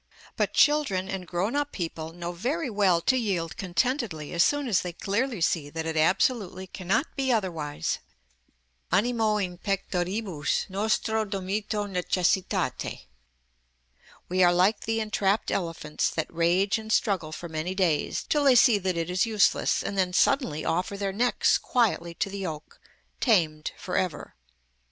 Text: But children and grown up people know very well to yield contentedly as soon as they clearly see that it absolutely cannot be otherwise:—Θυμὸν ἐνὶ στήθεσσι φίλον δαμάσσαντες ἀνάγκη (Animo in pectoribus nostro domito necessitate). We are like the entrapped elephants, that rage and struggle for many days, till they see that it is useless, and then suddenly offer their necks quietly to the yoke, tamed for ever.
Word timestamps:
But 0.35 0.55
children 0.55 1.07
and 1.07 1.27
grown 1.27 1.55
up 1.55 1.71
people 1.71 2.11
know 2.11 2.31
very 2.31 2.71
well 2.71 3.01
to 3.01 3.15
yield 3.15 3.55
contentedly 3.55 4.33
as 4.33 4.43
soon 4.43 4.67
as 4.67 4.81
they 4.81 4.93
clearly 4.93 5.41
see 5.41 5.69
that 5.69 5.85
it 5.85 5.95
absolutely 5.95 6.65
cannot 6.65 7.15
be 7.15 7.31
otherwise:—Θυμὸν 7.31 7.99
ἐνὶ 7.99 7.99
στήθεσσι 8.01 8.89
φίλον 8.89 8.89
δαμάσσαντες 8.89 8.89
ἀνάγκη 8.91 8.97
(Animo 8.97 9.37
in 9.37 9.57
pectoribus 9.59 10.65
nostro 10.71 11.23
domito 11.25 11.89
necessitate). 11.91 13.05
We 14.27 14.41
are 14.43 14.51
like 14.53 14.79
the 14.85 14.99
entrapped 14.99 15.51
elephants, 15.51 16.09
that 16.09 16.33
rage 16.33 16.79
and 16.79 16.91
struggle 16.91 17.31
for 17.31 17.47
many 17.47 17.75
days, 17.75 18.23
till 18.27 18.43
they 18.43 18.55
see 18.55 18.79
that 18.79 18.97
it 18.97 19.11
is 19.11 19.27
useless, 19.27 19.83
and 19.83 19.95
then 19.95 20.13
suddenly 20.13 20.65
offer 20.65 20.97
their 20.97 21.13
necks 21.13 21.59
quietly 21.59 22.15
to 22.15 22.29
the 22.31 22.39
yoke, 22.39 22.81
tamed 23.19 23.71
for 23.77 23.95
ever. 23.95 24.33